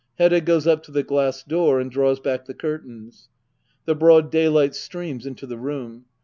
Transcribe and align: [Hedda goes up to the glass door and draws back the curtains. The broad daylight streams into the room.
[Hedda 0.17 0.41
goes 0.41 0.65
up 0.65 0.81
to 0.85 0.91
the 0.91 1.03
glass 1.03 1.43
door 1.43 1.79
and 1.79 1.91
draws 1.91 2.19
back 2.19 2.45
the 2.45 2.55
curtains. 2.55 3.29
The 3.85 3.93
broad 3.93 4.31
daylight 4.31 4.73
streams 4.73 5.27
into 5.27 5.45
the 5.45 5.59
room. 5.59 6.05